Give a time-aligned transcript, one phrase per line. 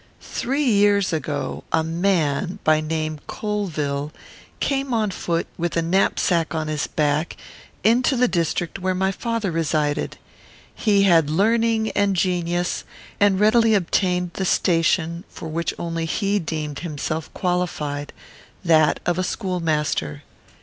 [0.33, 4.11] Three years ago, a man, by name Colvill,
[4.59, 7.37] came on foot, and with a knapsack on his back,
[7.83, 10.17] into the district where my father resided.
[10.73, 12.83] He had learning and genius,
[13.19, 18.11] and readily obtained the station for which only he deemed himself qualified;
[18.65, 20.23] that of a schoolmaster.